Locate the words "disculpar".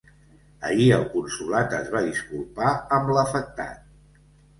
2.05-2.71